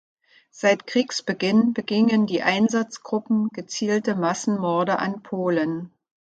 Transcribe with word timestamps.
Seit 0.49 0.87
Kriegsbeginn 0.87 1.73
begingen 1.73 2.25
die 2.25 2.41
Einsatzgruppen 2.41 3.49
gezielte 3.49 4.15
Massenmorde 4.15 4.97
an 4.97 5.21
Polen. 5.21 5.91